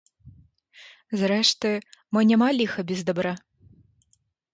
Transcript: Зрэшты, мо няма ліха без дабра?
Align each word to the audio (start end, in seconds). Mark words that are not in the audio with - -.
Зрэшты, 1.19 1.71
мо 2.17 2.23
няма 2.31 2.47
ліха 2.61 2.81
без 2.93 2.99
дабра? 3.11 3.33